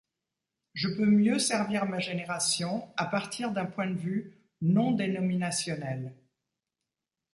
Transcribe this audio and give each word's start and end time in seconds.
Je 0.73 0.87
peux 0.87 1.05
mieux 1.05 1.37
servir 1.37 1.85
ma 1.85 1.99
génération 1.99 2.91
à 2.97 3.05
partir 3.05 3.51
d'un 3.51 3.67
point 3.67 3.85
de 3.87 3.93
vue 3.99 4.35
non-dénominationnel. 4.61 6.15